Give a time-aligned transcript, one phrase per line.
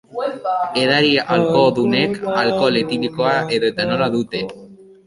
[0.83, 4.45] Edari alkoholdunek alkohol etilikoa edo etanola dute.